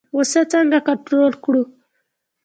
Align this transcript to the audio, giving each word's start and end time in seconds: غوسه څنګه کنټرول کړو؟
غوسه 0.15 0.41
څنګه 0.53 0.79
کنټرول 0.87 1.33
کړو؟ 1.43 1.63